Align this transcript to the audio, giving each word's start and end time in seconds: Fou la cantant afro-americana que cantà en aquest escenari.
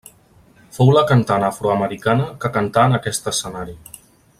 Fou 0.77 0.89
la 0.95 1.03
cantant 1.11 1.45
afro-americana 1.51 2.25
que 2.47 2.53
cantà 2.59 2.89
en 2.91 3.01
aquest 3.03 3.33
escenari. 3.35 3.81